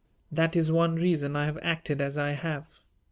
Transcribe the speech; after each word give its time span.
"That 0.31 0.55
is 0.55 0.71
one 0.71 0.95
reason 0.95 1.35
I 1.35 1.45
have 1.45 1.59
acted 1.61 2.01
as 2.01 2.17
I 2.17 2.31
have. 2.31 2.79